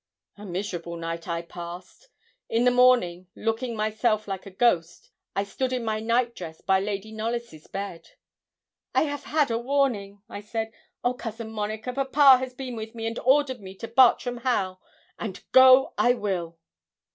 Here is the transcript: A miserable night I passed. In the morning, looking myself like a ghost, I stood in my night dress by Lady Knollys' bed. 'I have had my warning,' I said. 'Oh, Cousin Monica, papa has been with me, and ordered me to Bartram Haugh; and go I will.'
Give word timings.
A 0.35 0.47
miserable 0.47 0.97
night 0.97 1.27
I 1.27 1.43
passed. 1.43 2.07
In 2.49 2.63
the 2.63 2.71
morning, 2.71 3.27
looking 3.35 3.75
myself 3.75 4.27
like 4.27 4.47
a 4.47 4.49
ghost, 4.49 5.11
I 5.35 5.43
stood 5.43 5.71
in 5.71 5.85
my 5.85 5.99
night 5.99 6.33
dress 6.35 6.59
by 6.59 6.79
Lady 6.79 7.11
Knollys' 7.11 7.67
bed. 7.67 8.09
'I 8.95 9.01
have 9.03 9.23
had 9.25 9.51
my 9.51 9.57
warning,' 9.57 10.23
I 10.27 10.41
said. 10.41 10.71
'Oh, 11.03 11.13
Cousin 11.13 11.51
Monica, 11.51 11.93
papa 11.93 12.39
has 12.39 12.55
been 12.55 12.75
with 12.75 12.95
me, 12.95 13.05
and 13.05 13.19
ordered 13.19 13.61
me 13.61 13.75
to 13.75 13.87
Bartram 13.87 14.37
Haugh; 14.37 14.77
and 15.19 15.43
go 15.51 15.93
I 15.99 16.15
will.' 16.15 16.57